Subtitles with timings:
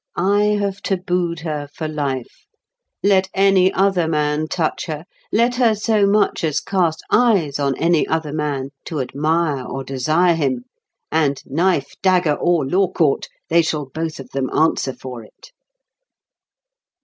[0.15, 2.47] I have tabooed her for life:
[3.03, 8.07] let any other man touch her, let her so much as cast eyes on any
[8.07, 14.19] other man to admire or desire him—and, knife, dagger, or law court, they shall both
[14.19, 15.51] of them answer for it."